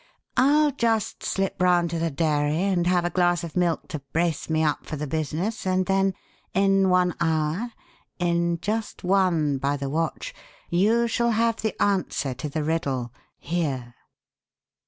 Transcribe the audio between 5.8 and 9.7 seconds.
then in one hour in just one